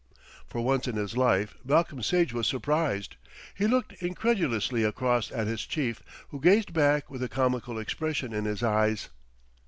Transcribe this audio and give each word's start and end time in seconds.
For 0.47 0.61
once 0.61 0.87
in 0.87 0.95
his 0.95 1.15
life 1.15 1.55
Malcolm 1.63 2.01
Sage 2.01 2.33
was 2.33 2.47
surprised. 2.47 3.17
He 3.53 3.67
looked 3.67 3.93
incredulously 4.01 4.83
across 4.83 5.31
at 5.31 5.45
his 5.45 5.63
chief, 5.63 6.01
who 6.29 6.39
gazed 6.41 6.73
back 6.73 7.07
with 7.11 7.21
a 7.21 7.29
comical 7.29 7.77
expression 7.77 8.33
in 8.33 8.45
his 8.45 8.63
eyes. 8.63 9.09